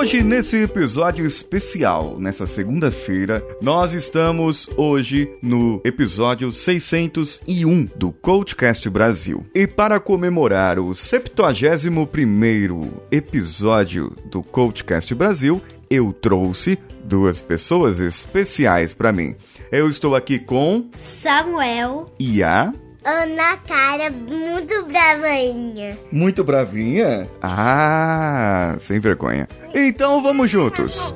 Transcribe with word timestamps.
Hoje, 0.00 0.22
nesse 0.22 0.56
episódio 0.56 1.26
especial, 1.26 2.18
nessa 2.18 2.46
segunda-feira, 2.46 3.46
nós 3.60 3.92
estamos 3.92 4.66
hoje 4.74 5.30
no 5.42 5.78
episódio 5.84 6.50
601 6.50 7.84
do 7.96 8.10
Coachcast 8.10 8.88
Brasil. 8.88 9.44
E 9.54 9.66
para 9.66 10.00
comemorar 10.00 10.78
o 10.78 10.92
71º 10.92 12.90
episódio 13.10 14.16
do 14.24 14.42
Coachcast 14.42 15.14
Brasil, 15.14 15.60
eu 15.90 16.14
trouxe 16.14 16.78
duas 17.04 17.42
pessoas 17.42 18.00
especiais 18.00 18.94
para 18.94 19.12
mim. 19.12 19.36
Eu 19.70 19.86
estou 19.86 20.16
aqui 20.16 20.38
com 20.38 20.88
Samuel 20.94 22.06
e 22.18 22.42
a 22.42 22.72
Ana 23.04 23.56
Cara, 23.66 24.10
muito 24.10 24.84
bravinha. 24.84 25.96
Muito 26.12 26.44
bravinha? 26.44 27.26
Ah, 27.42 28.76
sem 28.78 29.00
vergonha. 29.00 29.48
Então 29.74 30.22
vamos 30.22 30.50
juntos. 30.50 31.14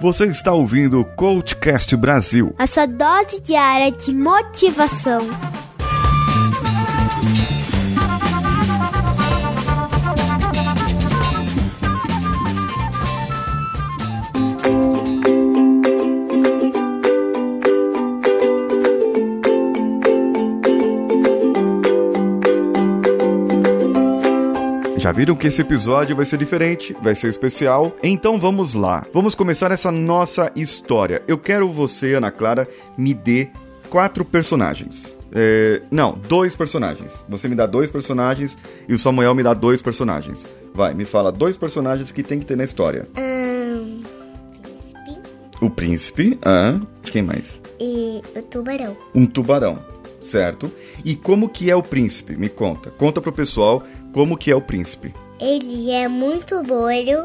Você 0.00 0.26
está 0.26 0.52
ouvindo 0.52 1.00
o 1.00 1.04
Coachcast 1.04 1.96
Brasil. 1.96 2.54
A 2.58 2.66
sua 2.66 2.86
dose 2.86 3.40
diária 3.40 3.90
de 3.92 4.12
motivação. 4.12 5.20
Viram 25.22 25.36
que 25.36 25.46
esse 25.46 25.62
episódio 25.62 26.16
vai 26.16 26.24
ser 26.24 26.36
diferente, 26.36 26.96
vai 27.00 27.14
ser 27.14 27.28
especial? 27.28 27.94
Então 28.02 28.40
vamos 28.40 28.74
lá. 28.74 29.06
Vamos 29.14 29.36
começar 29.36 29.70
essa 29.70 29.92
nossa 29.92 30.50
história. 30.56 31.22
Eu 31.28 31.38
quero 31.38 31.70
você, 31.70 32.14
Ana 32.14 32.32
Clara, 32.32 32.66
me 32.98 33.14
dê 33.14 33.48
quatro 33.88 34.24
personagens. 34.24 35.16
É, 35.32 35.80
não, 35.92 36.18
dois 36.28 36.56
personagens. 36.56 37.24
Você 37.28 37.46
me 37.46 37.54
dá 37.54 37.66
dois 37.66 37.88
personagens 37.88 38.58
e 38.88 38.94
o 38.94 38.98
Samuel 38.98 39.32
me 39.32 39.44
dá 39.44 39.54
dois 39.54 39.80
personagens. 39.80 40.48
Vai, 40.74 40.92
me 40.92 41.04
fala 41.04 41.30
dois 41.30 41.56
personagens 41.56 42.10
que 42.10 42.24
tem 42.24 42.40
que 42.40 42.46
ter 42.46 42.56
na 42.56 42.64
história. 42.64 43.06
Um, 43.16 44.02
príncipe. 44.64 45.64
O 45.64 45.70
príncipe, 45.70 46.38
ah, 46.44 46.80
quem 47.00 47.22
mais? 47.22 47.60
E 47.78 48.20
o 48.34 48.42
tubarão. 48.42 48.96
Um 49.14 49.24
tubarão, 49.24 49.78
certo? 50.20 50.68
E 51.04 51.14
como 51.14 51.48
que 51.48 51.70
é 51.70 51.76
o 51.76 51.82
príncipe? 51.82 52.36
Me 52.36 52.48
conta. 52.48 52.90
Conta 52.90 53.20
pro 53.20 53.32
pessoal 53.32 53.84
como 54.12 54.36
que 54.36 54.50
é 54.50 54.56
o 54.56 54.60
príncipe. 54.60 55.14
Ele 55.40 55.90
é 55.90 56.06
muito 56.08 56.54
loiro 56.56 57.24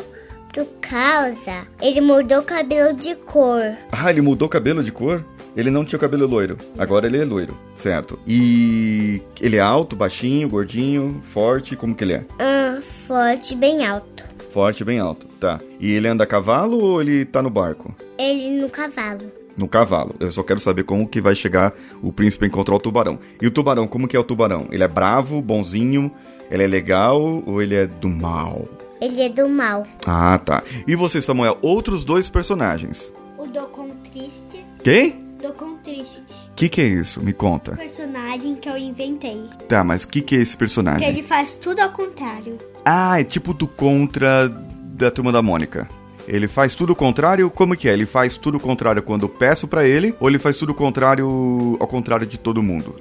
por 0.53 0.65
causa 0.81 1.67
ele 1.79 2.01
mudou 2.01 2.39
o 2.39 2.43
cabelo 2.43 2.91
de 2.91 3.13
cor. 3.13 3.77
Ah, 3.91 4.09
ele 4.09 4.21
mudou 4.21 4.47
o 4.47 4.49
cabelo 4.49 4.83
de 4.83 4.91
cor? 4.91 5.23
Ele 5.55 5.69
não 5.69 5.85
tinha 5.85 5.97
o 5.97 5.99
cabelo 5.99 6.25
loiro. 6.27 6.57
Agora 6.77 7.05
ele 7.05 7.17
é 7.17 7.25
loiro, 7.25 7.55
certo? 7.73 8.17
E 8.27 9.21
ele 9.39 9.57
é 9.57 9.59
alto, 9.59 9.95
baixinho, 9.95 10.49
gordinho, 10.49 11.21
forte, 11.23 11.75
como 11.75 11.93
que 11.93 12.03
ele 12.03 12.13
é? 12.13 12.25
Ah, 12.39 12.79
forte, 12.81 13.55
bem 13.55 13.85
alto. 13.85 14.23
Forte, 14.51 14.83
bem 14.83 14.99
alto, 14.99 15.27
tá. 15.39 15.59
E 15.79 15.93
ele 15.93 16.07
anda 16.07 16.23
a 16.23 16.27
cavalo 16.27 16.79
ou 16.79 17.01
ele 17.01 17.25
tá 17.25 17.41
no 17.43 17.49
barco? 17.49 17.95
Ele 18.17 18.59
no 18.61 18.69
cavalo. 18.69 19.31
No 19.55 19.67
cavalo. 19.67 20.15
Eu 20.19 20.31
só 20.31 20.43
quero 20.43 20.59
saber 20.59 20.83
como 20.83 21.07
que 21.07 21.21
vai 21.21 21.35
chegar 21.35 21.73
o 22.01 22.11
príncipe 22.11 22.45
a 22.45 22.47
encontrar 22.47 22.75
o 22.75 22.79
tubarão. 22.79 23.19
E 23.41 23.45
o 23.45 23.51
tubarão, 23.51 23.87
como 23.87 24.07
que 24.07 24.15
é 24.15 24.19
o 24.19 24.23
tubarão? 24.23 24.67
Ele 24.71 24.83
é 24.83 24.87
bravo, 24.87 25.41
bonzinho, 25.41 26.11
ele 26.49 26.63
é 26.63 26.67
legal 26.67 27.43
ou 27.45 27.61
ele 27.61 27.75
é 27.75 27.85
do 27.87 28.09
mal? 28.09 28.67
Ele 28.99 29.21
é 29.21 29.29
do 29.29 29.47
mal. 29.47 29.83
Ah, 30.05 30.37
tá. 30.43 30.63
E 30.87 30.95
você, 30.95 31.21
Samuel, 31.21 31.57
outros 31.61 32.03
dois 32.03 32.29
personagens? 32.29 33.11
O 33.37 33.45
Docon 33.45 33.89
Triste. 34.11 34.65
Quem? 34.83 35.19
Docon 35.41 35.75
Triste. 35.83 36.21
O 36.51 36.55
que, 36.55 36.67
que 36.69 36.81
é 36.81 36.85
isso? 36.85 37.21
Me 37.21 37.31
conta. 37.33 37.73
Personagem 37.75 38.55
que 38.55 38.67
eu 38.67 38.75
inventei. 38.75 39.43
Tá, 39.67 39.83
mas 39.83 40.03
o 40.03 40.07
que, 40.07 40.21
que 40.21 40.35
é 40.35 40.39
esse 40.39 40.53
Que 40.53 40.57
personagem? 40.57 41.07
ele 41.07 41.21
faz 41.21 41.55
tudo 41.57 41.79
ao 41.79 41.91
contrário. 41.91 42.57
Ah, 42.83 43.19
é 43.19 43.23
tipo 43.23 43.53
do 43.53 43.67
contra 43.67 44.47
da 44.49 45.11
turma 45.11 45.31
da 45.31 45.41
Mônica. 45.43 45.87
Ele 46.27 46.47
faz 46.47 46.73
tudo 46.73 46.93
o 46.93 46.95
contrário? 46.95 47.49
Como 47.51 47.77
que 47.77 47.87
é? 47.87 47.93
Ele 47.93 48.07
faz 48.07 48.35
tudo 48.35 48.57
o 48.57 48.59
contrário 48.59 49.03
quando 49.03 49.21
eu 49.23 49.29
peço 49.29 49.67
pra 49.67 49.85
ele? 49.87 50.15
Ou 50.19 50.27
ele 50.27 50.39
faz 50.39 50.57
tudo 50.57 50.71
o 50.71 50.75
contrário 50.75 51.77
ao 51.79 51.87
contrário 51.87 52.25
de 52.25 52.37
todo 52.39 52.63
mundo? 52.63 52.95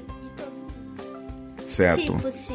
Certo. 1.65 2.15
Tipo, 2.15 2.31
se 2.31 2.53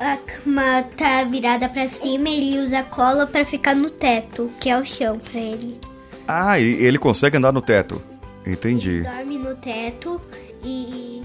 a 0.00 0.16
cama 0.16 0.82
tá 0.96 1.22
virada 1.24 1.68
pra 1.68 1.86
cima, 1.86 2.30
ele 2.30 2.58
usa 2.58 2.82
cola 2.82 3.26
pra 3.26 3.44
ficar 3.44 3.76
no 3.76 3.90
teto, 3.90 4.50
que 4.58 4.70
é 4.70 4.78
o 4.78 4.84
chão 4.84 5.18
pra 5.18 5.38
ele. 5.38 5.78
Ah, 6.26 6.58
e 6.58 6.64
ele 6.82 6.98
consegue 6.98 7.36
andar 7.36 7.52
no 7.52 7.60
teto. 7.60 8.02
Entendi. 8.46 9.02
Dorme 9.02 9.36
no 9.36 9.54
teto 9.56 10.18
e, 10.64 11.22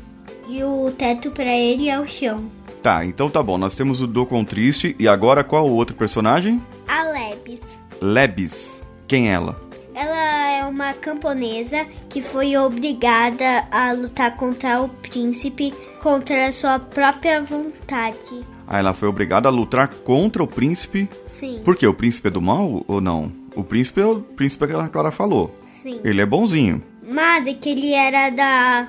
e 0.49 0.63
o 0.63 0.91
teto 0.91 1.31
pra 1.31 1.55
ele 1.55 1.89
é 1.89 1.97
o 1.97 2.05
chão. 2.05 2.51
Tá, 2.83 3.05
então 3.05 3.29
tá 3.29 3.41
bom. 3.41 3.57
Nós 3.57 3.75
temos 3.75 4.01
o 4.01 4.07
Docon 4.07 4.43
Triste 4.43 4.93
e 4.99 5.07
agora 5.07 5.43
qual 5.43 5.67
o 5.67 5.73
outro 5.73 5.95
personagem? 5.95 6.61
A 6.87 7.03
Lebes. 7.03 7.61
Lebis. 8.01 8.81
Quem 9.07 9.29
é 9.29 9.33
ela? 9.33 9.59
Ela 9.93 10.51
é 10.51 10.65
uma 10.65 10.93
camponesa 10.93 11.87
que 12.09 12.21
foi 12.21 12.57
obrigada 12.57 13.65
a 13.71 13.93
lutar 13.93 14.35
contra 14.35 14.81
o 14.81 14.89
príncipe 14.89 15.73
contra 16.01 16.47
a 16.47 16.51
sua 16.51 16.77
própria 16.77 17.41
vontade. 17.41 18.45
Ah, 18.67 18.79
ela 18.79 18.93
foi 18.93 19.07
obrigada 19.07 19.47
a 19.47 19.51
lutar 19.51 19.87
contra 19.87 20.43
o 20.43 20.47
príncipe. 20.47 21.07
Sim, 21.27 21.61
Por 21.63 21.75
quê? 21.75 21.85
O 21.87 21.93
príncipe 21.93 22.27
é 22.27 22.31
do 22.31 22.41
mal 22.41 22.83
ou 22.87 22.99
não? 22.99 23.31
O 23.55 23.63
príncipe 23.63 24.01
é 24.01 24.05
o 24.05 24.19
príncipe 24.21 24.67
que 24.67 24.73
a 24.73 24.87
Clara 24.87 25.11
falou. 25.11 25.51
sim. 25.83 25.99
Ele 26.03 26.21
é 26.21 26.25
bonzinho. 26.25 26.81
Mas 27.07 27.45
é 27.45 27.53
que 27.53 27.69
ele 27.69 27.93
era 27.93 28.31
da 28.31 28.87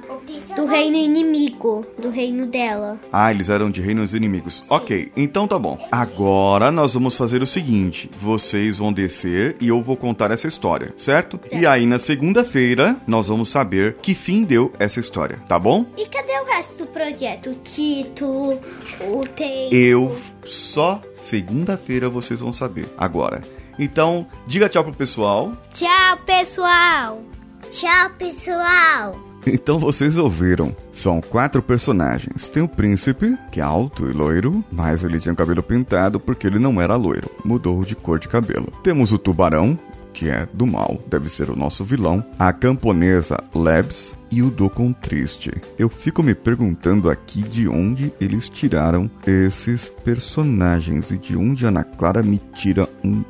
do 0.57 0.65
reino 0.65 0.97
inimigo, 0.97 1.87
do 1.99 2.09
reino 2.09 2.47
dela. 2.47 2.99
Ah, 3.13 3.31
eles 3.31 3.51
eram 3.51 3.71
de 3.71 3.83
reinos 3.83 4.15
inimigos. 4.15 4.65
Ok, 4.71 5.13
então 5.15 5.47
tá 5.47 5.59
bom. 5.59 5.79
Agora 5.93 6.73
nós 6.73 6.95
vamos 6.95 7.15
fazer 7.15 7.43
o 7.43 7.47
seguinte: 7.47 8.11
vocês 8.21 8.79
vão 8.79 8.93
descer 8.93 9.57
e 9.61 9.69
eu 9.69 9.83
vou 9.83 9.97
contar 9.97 10.31
essa 10.31 10.49
história, 10.49 10.95
certo? 10.97 11.39
E 11.53 11.67
aí 11.67 11.85
na 11.85 11.99
segunda-feira 11.99 12.97
nós 13.07 13.29
vamos 13.29 13.51
saber 13.51 13.97
que 14.01 14.15
fim 14.15 14.45
deu 14.45 14.73
essa 14.79 14.99
história, 14.99 15.39
tá 15.47 15.59
bom? 15.59 15.85
E 15.97 16.07
cadê 16.07 16.33
o 16.41 16.45
resto 16.45 16.85
do 16.85 16.87
projeto? 16.87 17.51
O 17.51 17.55
título, 17.57 18.59
o 19.01 19.27
texto. 19.29 19.73
Eu 19.73 20.17
só 20.45 21.03
segunda-feira 21.15 22.09
vocês 22.09 22.41
vão 22.41 22.53
saber. 22.53 22.87
Agora. 22.97 23.43
Então, 23.79 24.27
diga 24.47 24.71
tchau 24.71 24.83
pro 24.83 24.95
pessoal. 24.95 25.53
Tchau, 25.75 26.17
pessoal. 26.25 27.21
Tchau, 27.69 28.11
pessoal. 28.17 29.26
Então 29.47 29.79
vocês 29.79 30.17
ouviram. 30.17 30.75
São 30.93 31.21
quatro 31.21 31.63
personagens. 31.63 32.49
Tem 32.49 32.63
o 32.63 32.69
príncipe, 32.69 33.37
que 33.51 33.61
é 33.61 33.63
alto 33.63 34.09
e 34.09 34.13
loiro, 34.13 34.65
mas 34.73 35.05
ele 35.05 35.21
tinha 35.21 35.33
o 35.33 35.37
cabelo 35.37 35.63
pintado 35.63 36.19
porque 36.19 36.47
ele 36.47 36.59
não 36.59 36.81
era 36.81 36.97
loiro. 36.97 37.31
Mudou 37.45 37.85
de 37.85 37.95
cor 37.95 38.19
de 38.19 38.29
cabelo. 38.29 38.73
Temos 38.83 39.13
o 39.13 39.19
tubarão, 39.19 39.79
que 40.13 40.31
é 40.31 40.49
do 40.53 40.67
mal, 40.67 40.99
deve 41.07 41.29
ser 41.29 41.51
o 41.51 41.57
nosso 41.57 41.85
vilão. 41.85 42.25
A 42.39 42.53
camponesa 42.53 43.37
Lebs 43.55 44.15
e 44.31 44.43
o 44.43 44.51
Docon 44.51 44.93
Triste. 44.93 45.53
Eu 45.79 45.89
fico 45.89 46.23
me 46.23 46.35
perguntando 46.35 47.11
aqui 47.11 47.43
de 47.43 47.69
onde 47.69 48.13
eles 48.21 48.49
tiraram 48.49 49.11
esses 49.27 49.89
personagens 49.89 51.11
e 51.11 51.19
de 51.19 51.37
onde 51.37 51.67
a 51.67 51.69
Ana 51.69 51.85
Clara 51.85 52.23
me 52.23 52.41
tira 52.55 52.89
um 53.05 53.23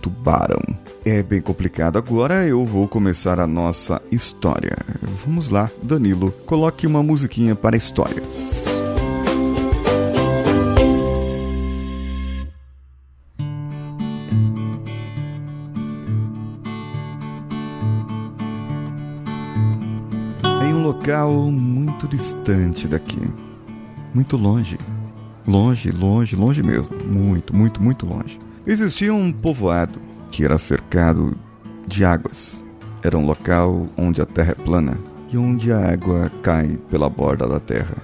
tubarão. 0.00 0.62
É 1.04 1.22
bem 1.22 1.40
complicado. 1.40 1.96
Agora 1.96 2.46
eu 2.46 2.64
vou 2.66 2.86
começar 2.86 3.40
a 3.40 3.46
nossa 3.46 4.02
história. 4.12 4.76
Vamos 5.24 5.48
lá, 5.48 5.70
Danilo, 5.82 6.30
coloque 6.44 6.86
uma 6.86 7.02
musiquinha 7.02 7.54
para 7.56 7.74
histórias. 7.76 8.64
Em 20.62 20.74
um 20.74 20.82
local 20.82 21.32
muito 21.50 22.06
distante 22.06 22.86
daqui, 22.86 23.22
muito 24.12 24.36
longe, 24.36 24.78
longe, 25.48 25.90
longe, 25.90 26.36
longe 26.36 26.62
mesmo, 26.62 26.94
muito, 27.06 27.56
muito, 27.56 27.82
muito 27.82 28.06
longe. 28.06 28.38
Existia 28.66 29.14
um 29.14 29.32
povoado 29.32 29.98
que 30.30 30.44
era 30.44 30.58
cercado 30.58 30.79
de 31.86 32.04
águas. 32.04 32.64
Era 33.02 33.16
um 33.16 33.24
local 33.24 33.88
onde 33.96 34.20
a 34.20 34.26
terra 34.26 34.52
é 34.52 34.54
plana 34.62 34.98
e 35.28 35.38
onde 35.38 35.72
a 35.72 35.92
água 35.92 36.30
cai 36.42 36.78
pela 36.90 37.08
borda 37.08 37.46
da 37.46 37.60
terra. 37.60 37.96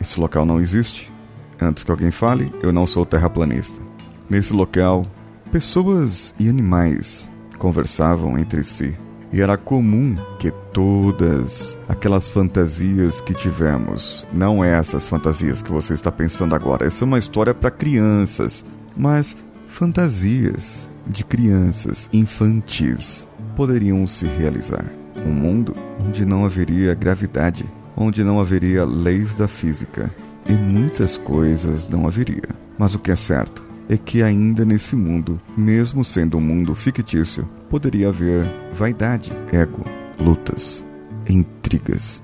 Esse 0.00 0.18
local 0.18 0.46
não 0.46 0.60
existe. 0.60 1.12
Antes 1.60 1.84
que 1.84 1.90
alguém 1.90 2.10
fale, 2.10 2.52
eu 2.62 2.72
não 2.72 2.86
sou 2.86 3.04
terraplanista. 3.04 3.80
Nesse 4.28 4.52
local, 4.52 5.06
pessoas 5.52 6.34
e 6.38 6.48
animais 6.48 7.28
conversavam 7.58 8.38
entre 8.38 8.64
si. 8.64 8.96
E 9.32 9.40
era 9.40 9.56
comum 9.56 10.16
que 10.38 10.50
todas 10.72 11.78
aquelas 11.88 12.28
fantasias 12.28 13.20
que 13.20 13.34
tivemos, 13.34 14.26
não 14.32 14.64
é 14.64 14.76
essas 14.76 15.06
fantasias 15.06 15.62
que 15.62 15.70
você 15.70 15.94
está 15.94 16.10
pensando 16.10 16.54
agora, 16.54 16.86
essa 16.86 17.04
é 17.04 17.06
uma 17.06 17.18
história 17.18 17.54
para 17.54 17.70
crianças, 17.70 18.64
mas 18.96 19.36
fantasias 19.68 20.89
de 21.08 21.24
crianças 21.24 22.08
infantis 22.12 23.26
poderiam 23.56 24.06
se 24.06 24.26
realizar. 24.26 24.84
Um 25.24 25.32
mundo 25.32 25.74
onde 26.04 26.24
não 26.24 26.44
haveria 26.44 26.94
gravidade, 26.94 27.66
onde 27.96 28.24
não 28.24 28.40
haveria 28.40 28.84
leis 28.84 29.34
da 29.34 29.46
física 29.46 30.12
e 30.46 30.52
muitas 30.52 31.16
coisas 31.16 31.88
não 31.88 32.06
haveria. 32.06 32.48
Mas 32.78 32.94
o 32.94 32.98
que 32.98 33.10
é 33.10 33.16
certo 33.16 33.64
é 33.88 33.98
que 33.98 34.22
ainda 34.22 34.64
nesse 34.64 34.94
mundo, 34.94 35.40
mesmo 35.56 36.04
sendo 36.04 36.38
um 36.38 36.40
mundo 36.40 36.74
fictício, 36.74 37.48
poderia 37.68 38.08
haver 38.08 38.48
vaidade, 38.72 39.32
ego, 39.52 39.84
lutas, 40.18 40.84
intrigas, 41.28 42.22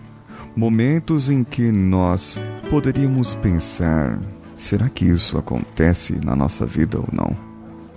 momentos 0.56 1.28
em 1.28 1.44
que 1.44 1.70
nós 1.70 2.40
poderíamos 2.70 3.34
pensar: 3.34 4.20
será 4.56 4.88
que 4.88 5.04
isso 5.04 5.36
acontece 5.36 6.14
na 6.24 6.34
nossa 6.34 6.64
vida 6.64 6.98
ou 6.98 7.08
não? 7.12 7.45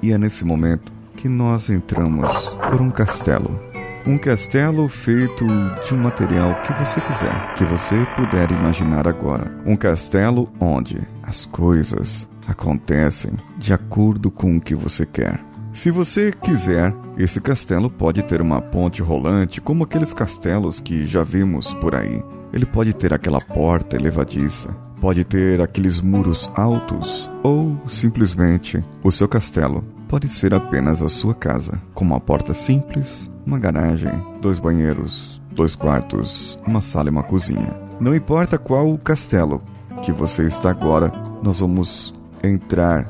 E 0.02 0.12
é 0.12 0.18
nesse 0.18 0.46
momento 0.46 0.92
que 1.16 1.28
nós 1.28 1.70
entramos 1.70 2.58
por 2.70 2.82
um 2.82 2.90
castelo. 2.90 3.60
Um 4.06 4.18
castelo 4.18 4.88
feito 4.88 5.46
de 5.86 5.94
um 5.94 5.98
material 5.98 6.62
que 6.62 6.74
você 6.74 7.02
quiser, 7.02 7.54
que 7.56 7.66
você 7.66 8.08
puder 8.16 8.50
imaginar 8.50 9.08
agora. 9.08 9.52
Um 9.66 9.76
castelo 9.76 10.50
onde 10.60 11.00
as 11.22 11.46
coisas 11.46 12.28
acontecem 12.48 13.34
de 13.58 13.74
acordo 13.74 14.32
com 14.32 14.56
o 14.56 14.62
que 14.62 14.74
você 14.74 15.06
quer. 15.06 15.40
Se 15.74 15.92
você 15.92 16.32
quiser, 16.32 16.94
esse 17.18 17.40
castelo 17.40 17.90
pode 17.90 18.24
ter 18.24 18.42
uma 18.42 18.62
ponte 18.62 19.02
rolante, 19.02 19.62
como 19.62 19.84
aqueles 19.84 20.14
castelos 20.14 20.80
que 20.80 21.06
já 21.06 21.24
vimos 21.24 21.74
por 21.76 21.94
aí. 21.94 22.24
Ele 22.52 22.66
pode 22.66 22.94
ter 22.94 23.14
aquela 23.14 23.40
porta 23.40 23.96
elevadiça, 23.96 24.76
pode 25.00 25.24
ter 25.24 25.62
aqueles 25.62 26.02
muros 26.02 26.50
altos, 26.56 27.30
ou 27.44 27.78
simplesmente 27.88 28.84
o 29.04 29.12
seu 29.12 29.28
castelo 29.28 29.84
pode 30.08 30.28
ser 30.28 30.54
apenas 30.54 31.02
a 31.02 31.10
sua 31.10 31.34
casa, 31.34 31.80
com 31.94 32.04
uma 32.04 32.20
porta 32.20 32.54
simples, 32.54 33.32
uma 33.46 33.60
garagem, 33.60 34.12
dois 34.42 34.60
banheiros, 34.60 35.42
dois 35.52 35.76
quartos, 35.76 36.60
uma 36.66 36.82
sala 36.82 37.10
e 37.10 37.12
uma 37.12 37.24
cozinha. 37.24 37.74
Não 38.00 38.16
importa 38.16 38.58
qual 38.58 38.92
o 38.92 38.98
castelo 38.98 39.62
que 40.02 40.12
você 40.12 40.44
está 40.48 40.70
agora, 40.70 41.12
nós 41.44 41.60
vamos 41.60 42.14
entrar 42.44 43.08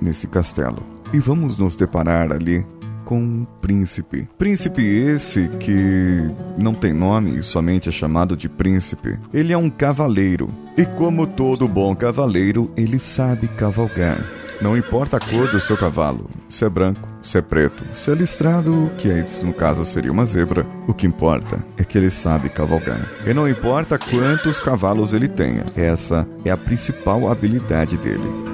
nesse 0.00 0.26
castelo 0.26 0.82
e 1.12 1.18
vamos 1.18 1.56
nos 1.56 1.76
deparar 1.76 2.32
ali 2.32 2.66
com 3.12 3.18
um 3.18 3.46
príncipe. 3.60 4.26
Príncipe 4.38 4.82
esse 4.82 5.46
que 5.60 6.30
não 6.56 6.72
tem 6.72 6.94
nome 6.94 7.38
e 7.38 7.42
somente 7.42 7.90
é 7.90 7.92
chamado 7.92 8.34
de 8.34 8.48
príncipe. 8.48 9.18
Ele 9.34 9.52
é 9.52 9.58
um 9.58 9.68
cavaleiro 9.68 10.48
e, 10.78 10.86
como 10.86 11.26
todo 11.26 11.68
bom 11.68 11.94
cavaleiro, 11.94 12.72
ele 12.74 12.98
sabe 12.98 13.48
cavalgar. 13.48 14.18
Não 14.62 14.74
importa 14.74 15.18
a 15.18 15.20
cor 15.20 15.50
do 15.50 15.60
seu 15.60 15.76
cavalo, 15.76 16.30
se 16.48 16.64
é 16.64 16.70
branco, 16.70 17.06
se 17.22 17.36
é 17.36 17.42
preto, 17.42 17.84
se 17.92 18.10
é 18.10 18.14
listrado, 18.14 18.90
que 18.96 19.10
é, 19.10 19.26
no 19.42 19.52
caso 19.52 19.84
seria 19.84 20.12
uma 20.12 20.24
zebra, 20.24 20.64
o 20.88 20.94
que 20.94 21.06
importa 21.06 21.62
é 21.76 21.84
que 21.84 21.98
ele 21.98 22.10
sabe 22.10 22.48
cavalgar. 22.48 23.06
E 23.26 23.34
não 23.34 23.46
importa 23.46 23.98
quantos 23.98 24.58
cavalos 24.58 25.12
ele 25.12 25.28
tenha, 25.28 25.66
essa 25.76 26.26
é 26.46 26.50
a 26.50 26.56
principal 26.56 27.28
habilidade 27.28 27.98
dele 27.98 28.52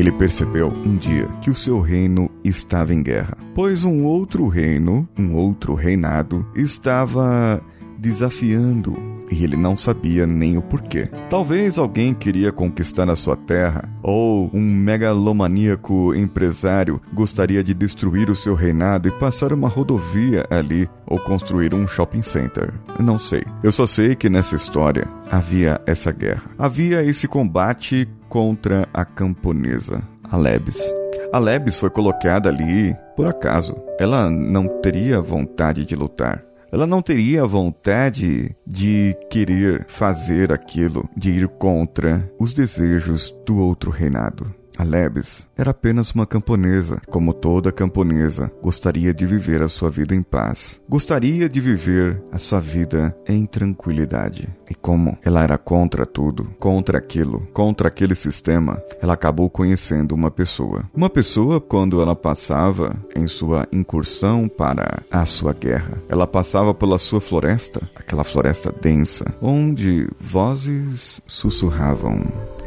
ele 0.00 0.12
percebeu 0.12 0.68
um 0.68 0.96
dia 0.96 1.28
que 1.42 1.50
o 1.50 1.54
seu 1.54 1.80
reino 1.80 2.27
estava 2.48 2.92
em 2.92 3.02
guerra, 3.02 3.36
pois 3.54 3.84
um 3.84 4.04
outro 4.04 4.48
reino, 4.48 5.08
um 5.18 5.34
outro 5.34 5.74
reinado, 5.74 6.46
estava 6.54 7.62
desafiando 7.98 8.96
e 9.30 9.44
ele 9.44 9.56
não 9.56 9.76
sabia 9.76 10.26
nem 10.26 10.56
o 10.56 10.62
porquê. 10.62 11.08
Talvez 11.28 11.78
alguém 11.78 12.14
queria 12.14 12.50
conquistar 12.50 13.08
a 13.08 13.16
sua 13.16 13.36
terra, 13.36 13.88
ou 14.02 14.50
um 14.52 14.60
megalomaníaco 14.60 16.14
empresário 16.14 17.00
gostaria 17.12 17.62
de 17.62 17.74
destruir 17.74 18.30
o 18.30 18.34
seu 18.34 18.54
reinado 18.54 19.08
e 19.08 19.12
passar 19.12 19.52
uma 19.52 19.68
rodovia 19.68 20.46
ali, 20.50 20.88
ou 21.06 21.18
construir 21.18 21.74
um 21.74 21.86
shopping 21.86 22.22
center. 22.22 22.72
Não 22.98 23.18
sei. 23.18 23.44
Eu 23.62 23.72
só 23.72 23.86
sei 23.86 24.14
que 24.14 24.28
nessa 24.28 24.56
história 24.56 25.06
havia 25.30 25.80
essa 25.86 26.12
guerra. 26.12 26.50
Havia 26.58 27.04
esse 27.04 27.28
combate 27.28 28.08
contra 28.28 28.88
a 28.92 29.04
camponesa, 29.04 30.02
a 30.24 30.36
Lebes. 30.36 30.97
A 31.30 31.38
Lebes 31.38 31.78
foi 31.78 31.90
colocada 31.90 32.48
ali 32.48 32.96
por 33.14 33.26
acaso. 33.26 33.76
Ela 33.98 34.30
não 34.30 34.66
teria 34.80 35.20
vontade 35.20 35.84
de 35.84 35.94
lutar. 35.94 36.42
Ela 36.72 36.86
não 36.86 37.02
teria 37.02 37.44
vontade 37.44 38.56
de 38.66 39.14
querer 39.30 39.84
fazer 39.88 40.50
aquilo, 40.52 41.08
de 41.14 41.30
ir 41.30 41.48
contra 41.48 42.30
os 42.38 42.54
desejos 42.54 43.34
do 43.46 43.58
outro 43.58 43.90
reinado. 43.90 44.54
A 44.78 44.84
Lebes 44.84 45.48
era 45.56 45.72
apenas 45.72 46.12
uma 46.12 46.24
camponesa, 46.24 47.02
como 47.10 47.34
toda 47.34 47.72
camponesa, 47.72 48.48
gostaria 48.62 49.12
de 49.12 49.26
viver 49.26 49.60
a 49.60 49.68
sua 49.68 49.90
vida 49.90 50.14
em 50.14 50.22
paz. 50.22 50.80
Gostaria 50.88 51.48
de 51.48 51.60
viver 51.60 52.22
a 52.30 52.38
sua 52.38 52.60
vida 52.60 53.12
em 53.26 53.44
tranquilidade. 53.44 54.48
E 54.70 54.74
como 54.76 55.18
ela 55.24 55.42
era 55.42 55.58
contra 55.58 56.06
tudo, 56.06 56.44
contra 56.60 56.98
aquilo, 56.98 57.40
contra 57.52 57.88
aquele 57.88 58.14
sistema, 58.14 58.80
ela 59.02 59.14
acabou 59.14 59.50
conhecendo 59.50 60.14
uma 60.14 60.30
pessoa. 60.30 60.84
Uma 60.94 61.10
pessoa 61.10 61.60
quando 61.60 62.00
ela 62.00 62.14
passava 62.14 62.96
em 63.16 63.26
sua 63.26 63.66
incursão 63.72 64.46
para 64.46 65.02
a 65.10 65.26
sua 65.26 65.52
guerra. 65.52 65.98
Ela 66.08 66.26
passava 66.26 66.72
pela 66.72 66.98
sua 66.98 67.20
floresta, 67.20 67.80
aquela 67.96 68.22
floresta 68.22 68.72
densa, 68.80 69.24
onde 69.42 70.08
vozes 70.20 71.20
sussurravam 71.26 72.24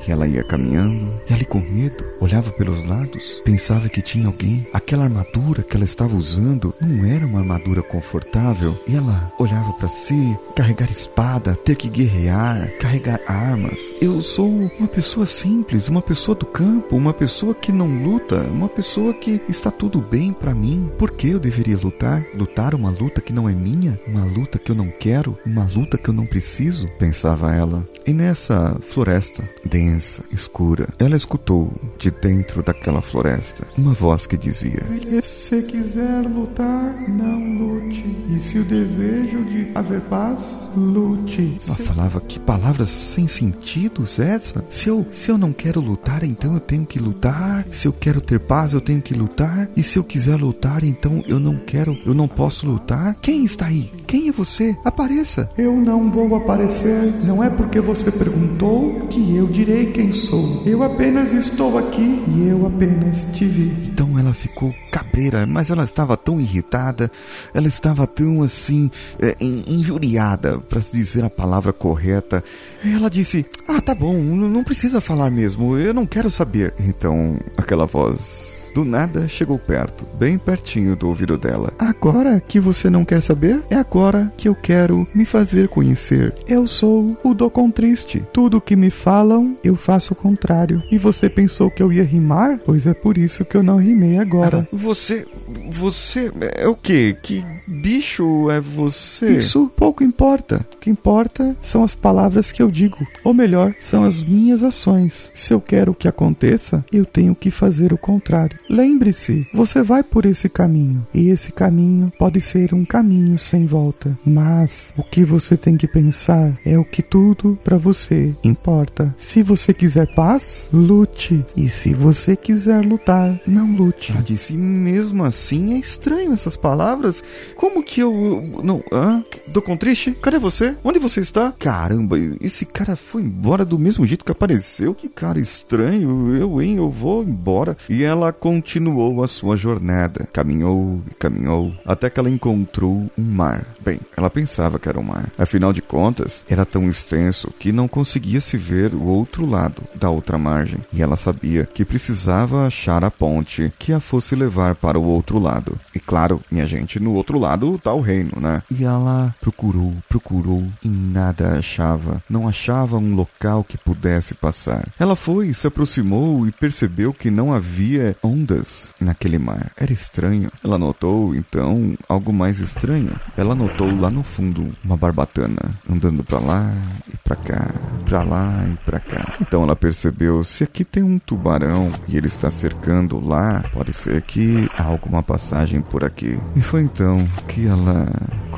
e 0.07 0.11
ela 0.11 0.27
ia 0.27 0.43
caminhando, 0.43 1.11
e 1.29 1.33
ali 1.33 1.45
com 1.45 1.59
medo, 1.59 2.03
olhava 2.19 2.51
pelos 2.51 2.85
lados, 2.85 3.41
pensava 3.43 3.89
que 3.89 4.01
tinha 4.01 4.27
alguém. 4.27 4.65
Aquela 4.73 5.03
armadura 5.03 5.63
que 5.63 5.75
ela 5.75 5.85
estava 5.85 6.15
usando 6.15 6.73
não 6.81 7.05
era 7.05 7.25
uma 7.25 7.39
armadura 7.39 7.81
confortável, 7.81 8.77
e 8.87 8.95
ela 8.95 9.31
olhava 9.39 9.73
para 9.73 9.87
si, 9.87 10.37
carregar 10.55 10.89
espada, 10.89 11.55
ter 11.55 11.75
que 11.75 11.89
guerrear, 11.89 12.71
carregar 12.79 13.19
armas. 13.27 13.79
Eu 14.01 14.21
sou 14.21 14.71
uma 14.79 14.87
pessoa 14.87 15.25
simples, 15.25 15.87
uma 15.87 16.01
pessoa 16.01 16.35
do 16.35 16.45
campo, 16.45 16.95
uma 16.95 17.13
pessoa 17.13 17.53
que 17.53 17.71
não 17.71 18.03
luta, 18.03 18.41
uma 18.41 18.69
pessoa 18.69 19.13
que 19.13 19.41
está 19.47 19.69
tudo 19.69 20.01
bem 20.01 20.33
para 20.33 20.53
mim. 20.53 20.89
Por 20.97 21.11
que 21.11 21.29
eu 21.29 21.39
deveria 21.39 21.77
lutar? 21.77 22.23
Lutar 22.35 22.73
uma 22.73 22.89
luta 22.89 23.21
que 23.21 23.33
não 23.33 23.47
é 23.47 23.53
minha? 23.53 23.99
Uma 24.07 24.23
luta 24.23 24.57
que 24.57 24.71
eu 24.71 24.75
não 24.75 24.89
quero? 24.99 25.37
Uma 25.45 25.65
luta 25.65 25.97
que 25.97 26.09
eu 26.09 26.13
não 26.13 26.25
preciso? 26.25 26.87
Pensava 26.99 27.53
ela. 27.53 27.87
E 28.05 28.13
nessa 28.13 28.77
floresta, 28.89 29.43
dentro 29.65 29.90
escura. 29.97 30.87
Ela 30.99 31.15
escutou, 31.15 31.71
de 31.97 32.11
dentro 32.11 32.63
daquela 32.63 33.01
floresta, 33.01 33.67
uma 33.77 33.93
voz 33.93 34.25
que 34.25 34.37
dizia: 34.37 34.83
Se 35.21 35.61
quiser 35.63 36.21
lutar, 36.21 36.93
não 37.09 37.39
lute. 37.57 38.03
E 38.35 38.39
se 38.39 38.59
o 38.59 38.63
desejo 38.63 39.43
de 39.45 39.71
haver 39.75 40.01
paz, 40.01 40.69
lute. 40.75 41.57
Ela 41.67 41.75
falava 41.77 42.21
que 42.21 42.39
palavras 42.39 42.89
sem 42.89 43.27
sentidos 43.27 44.19
essa? 44.19 44.63
Se 44.69 44.89
eu, 44.89 45.05
se 45.11 45.31
eu 45.31 45.37
não 45.37 45.51
quero 45.53 45.79
lutar, 45.81 46.23
então 46.23 46.53
eu 46.53 46.59
tenho 46.59 46.85
que 46.85 46.99
lutar. 46.99 47.65
Se 47.71 47.87
eu 47.87 47.93
quero 47.93 48.21
ter 48.21 48.39
paz, 48.39 48.73
eu 48.73 48.81
tenho 48.81 49.01
que 49.01 49.13
lutar. 49.13 49.69
E 49.75 49.83
se 49.83 49.97
eu 49.97 50.03
quiser 50.03 50.35
lutar, 50.35 50.83
então 50.83 51.23
eu 51.27 51.39
não 51.39 51.55
quero, 51.57 51.97
eu 52.05 52.13
não 52.13 52.27
posso 52.27 52.65
lutar. 52.65 53.15
Quem 53.21 53.43
está 53.43 53.67
aí? 53.67 53.91
Quem 54.07 54.29
é 54.29 54.31
você? 54.31 54.75
Apareça. 54.83 55.49
Eu 55.57 55.75
não 55.75 56.09
vou 56.11 56.35
aparecer. 56.35 57.13
Não 57.23 57.43
é 57.43 57.49
porque 57.49 57.79
você 57.79 58.11
perguntou 58.11 59.07
que 59.09 59.35
eu 59.35 59.47
direi 59.47 59.80
sei 59.81 59.91
quem 59.91 60.11
sou. 60.11 60.63
Eu 60.65 60.83
apenas 60.83 61.33
estou 61.33 61.77
aqui 61.77 62.23
e 62.27 62.47
eu 62.49 62.67
apenas 62.67 63.23
te 63.33 63.45
vi. 63.45 63.73
Então 63.87 64.19
ela 64.19 64.33
ficou 64.33 64.73
cabreira, 64.91 65.45
mas 65.47 65.69
ela 65.69 65.83
estava 65.83 66.15
tão 66.15 66.39
irritada, 66.39 67.09
ela 67.53 67.67
estava 67.67 68.05
tão 68.05 68.43
assim, 68.43 68.91
é, 69.19 69.35
injuriada, 69.39 70.59
para 70.59 70.79
dizer 70.79 71.23
a 71.23 71.29
palavra 71.29 71.73
correta. 71.73 72.43
Ela 72.83 73.09
disse: 73.09 73.45
Ah, 73.67 73.81
tá 73.81 73.95
bom, 73.95 74.13
não 74.13 74.63
precisa 74.63 75.01
falar 75.01 75.31
mesmo, 75.31 75.77
eu 75.77 75.93
não 75.93 76.05
quero 76.05 76.29
saber. 76.29 76.73
Então 76.79 77.39
aquela 77.57 77.85
voz 77.85 78.50
do 78.71 78.83
nada 78.85 79.27
chegou 79.27 79.59
perto, 79.59 80.05
bem 80.17 80.37
pertinho 80.37 80.95
do 80.95 81.07
ouvido 81.07 81.37
dela. 81.37 81.73
Agora 81.77 82.39
que 82.39 82.59
você 82.59 82.89
não 82.89 83.05
quer 83.05 83.21
saber, 83.21 83.61
é 83.69 83.75
agora 83.75 84.31
que 84.37 84.47
eu 84.47 84.55
quero 84.55 85.07
me 85.13 85.25
fazer 85.25 85.67
conhecer. 85.67 86.33
Eu 86.47 86.65
sou 86.67 87.17
o 87.23 87.33
Docon 87.33 87.69
Triste. 87.69 88.23
Tudo 88.33 88.61
que 88.61 88.75
me 88.75 88.89
falam, 88.89 89.57
eu 89.63 89.75
faço 89.75 90.13
o 90.13 90.15
contrário. 90.15 90.81
E 90.91 90.97
você 90.97 91.29
pensou 91.29 91.69
que 91.69 91.81
eu 91.81 91.91
ia 91.91 92.03
rimar? 92.03 92.59
Pois 92.65 92.87
é 92.87 92.93
por 92.93 93.17
isso 93.17 93.45
que 93.45 93.55
eu 93.55 93.63
não 93.63 93.77
rimei 93.77 94.17
agora. 94.17 94.67
Ah, 94.71 94.75
você. 94.75 95.25
Você. 95.69 96.31
É 96.55 96.67
o 96.67 96.75
quê? 96.75 97.15
Que 97.21 97.45
bicho 97.81 98.51
é 98.51 98.61
você? 98.61 99.37
Isso 99.37 99.71
pouco 99.75 100.03
importa. 100.03 100.65
que 100.81 100.89
importa 100.89 101.55
são 101.61 101.83
as 101.83 101.93
palavras 101.93 102.51
que 102.51 102.61
eu 102.61 102.69
digo, 102.69 102.97
ou 103.23 103.33
melhor, 103.33 103.73
são 103.79 104.03
as 104.03 104.23
minhas 104.23 104.63
ações. 104.63 105.29
Se 105.33 105.53
eu 105.53 105.61
quero 105.61 105.93
que 105.93 106.07
aconteça, 106.07 106.83
eu 106.91 107.05
tenho 107.05 107.35
que 107.35 107.51
fazer 107.51 107.93
o 107.93 107.97
contrário. 107.97 108.57
Lembre-se, 108.69 109.47
você 109.53 109.83
vai 109.83 110.03
por 110.03 110.25
esse 110.25 110.49
caminho, 110.49 111.05
e 111.13 111.29
esse 111.29 111.51
caminho 111.51 112.11
pode 112.17 112.41
ser 112.41 112.73
um 112.73 112.83
caminho 112.83 113.37
sem 113.37 113.65
volta, 113.65 114.17
mas 114.25 114.91
o 114.97 115.03
que 115.03 115.23
você 115.23 115.55
tem 115.55 115.77
que 115.77 115.87
pensar 115.87 116.57
é 116.65 116.77
o 116.77 116.83
que 116.83 117.03
tudo 117.03 117.57
para 117.63 117.77
você 117.77 118.35
importa. 118.43 119.13
Se 119.19 119.43
você 119.43 119.73
quiser 119.73 120.13
paz, 120.15 120.67
lute, 120.73 121.45
e 121.55 121.69
se 121.69 121.93
você 121.93 122.35
quiser 122.35 122.83
lutar, 122.83 123.39
não 123.45 123.75
lute. 123.75 124.11
Ela 124.11 124.23
disse, 124.23 124.53
mesmo 124.53 125.23
assim 125.23 125.75
é 125.75 125.77
estranho 125.77 126.33
essas 126.33 126.57
palavras. 126.57 127.23
Como 127.55 127.70
que 127.83 128.01
eu. 128.01 128.61
Não. 128.63 128.83
Hã? 128.91 129.23
Do 129.47 129.61
Contriche? 129.61 130.11
Cadê 130.13 130.39
você? 130.39 130.75
Onde 130.83 130.99
você 130.99 131.19
está? 131.19 131.51
Caramba, 131.51 132.17
esse 132.41 132.65
cara 132.65 132.95
foi 132.95 133.21
embora 133.21 133.63
do 133.63 133.77
mesmo 133.77 134.05
jeito 134.05 134.25
que 134.25 134.31
apareceu. 134.31 134.95
Que 134.95 135.07
cara 135.07 135.39
estranho. 135.39 136.35
Eu, 136.35 136.61
hein? 136.61 136.77
Eu 136.77 136.89
vou 136.89 137.23
embora. 137.23 137.77
E 137.89 138.03
ela 138.03 138.33
continuou 138.33 139.23
a 139.23 139.27
sua 139.27 139.55
jornada. 139.55 140.27
Caminhou 140.33 141.01
e 141.09 141.13
caminhou 141.13 141.73
até 141.85 142.09
que 142.09 142.19
ela 142.19 142.29
encontrou 142.29 143.09
um 143.17 143.23
mar. 143.23 143.65
Bem, 143.79 143.99
ela 144.15 144.29
pensava 144.29 144.79
que 144.79 144.89
era 144.89 144.99
um 144.99 145.03
mar. 145.03 145.31
Afinal 145.37 145.73
de 145.73 145.81
contas, 145.81 146.45
era 146.49 146.65
tão 146.65 146.89
extenso 146.89 147.51
que 147.59 147.71
não 147.71 147.87
conseguia 147.87 148.41
se 148.41 148.57
ver 148.57 148.93
o 148.93 149.03
outro 149.03 149.45
lado 149.45 149.83
da 149.93 150.09
outra 150.09 150.37
margem. 150.37 150.79
E 150.93 151.01
ela 151.01 151.15
sabia 151.15 151.65
que 151.65 151.85
precisava 151.85 152.65
achar 152.65 153.03
a 153.03 153.11
ponte 153.11 153.71
que 153.77 153.93
a 153.93 153.99
fosse 153.99 154.35
levar 154.35 154.75
para 154.75 154.99
o 154.99 155.03
outro 155.03 155.39
lado. 155.39 155.77
E 155.93 155.99
claro, 155.99 156.39
minha 156.49 156.65
gente, 156.65 156.99
no 156.99 157.13
outro 157.13 157.37
lado 157.37 157.60
tá 157.77 157.93
o 157.93 158.01
reino, 158.01 158.33
né? 158.39 158.61
E 158.69 158.83
ela 158.83 159.33
procurou, 159.41 159.93
procurou 160.07 160.67
e 160.83 160.89
nada 160.89 161.57
achava. 161.57 162.21
Não 162.29 162.47
achava 162.47 162.97
um 162.97 163.15
local 163.15 163.63
que 163.63 163.77
pudesse 163.77 164.33
passar. 164.33 164.87
Ela 164.99 165.15
foi, 165.15 165.53
se 165.53 165.67
aproximou 165.67 166.47
e 166.47 166.51
percebeu 166.51 167.13
que 167.13 167.29
não 167.29 167.53
havia 167.53 168.15
ondas 168.23 168.89
naquele 168.99 169.37
mar. 169.37 169.71
Era 169.77 169.93
estranho. 169.93 170.51
Ela 170.63 170.77
notou, 170.77 171.35
então, 171.35 171.95
algo 172.07 172.33
mais 172.33 172.59
estranho. 172.59 173.11
Ela 173.37 173.55
notou 173.55 173.93
lá 173.99 174.09
no 174.09 174.23
fundo 174.23 174.71
uma 174.83 174.97
barbatana 174.97 175.71
andando 175.89 176.23
para 176.23 176.39
lá 176.39 176.73
e 177.11 177.17
para 177.17 177.35
cá, 177.35 177.67
para 178.11 178.23
lá 178.23 178.65
e 178.67 178.75
para 178.85 178.99
cá. 178.99 179.35
Então 179.39 179.63
ela 179.63 179.73
percebeu 179.73 180.43
se 180.43 180.65
aqui 180.65 180.83
tem 180.83 181.01
um 181.01 181.17
tubarão 181.17 181.89
e 182.09 182.17
ele 182.17 182.27
está 182.27 182.51
cercando 182.51 183.25
lá, 183.25 183.63
pode 183.71 183.93
ser 183.93 184.21
que 184.21 184.69
há 184.77 184.83
alguma 184.83 185.23
passagem 185.23 185.79
por 185.79 186.03
aqui. 186.03 186.37
E 186.53 186.61
foi 186.61 186.81
então 186.81 187.17
que 187.47 187.65
ela 187.65 188.05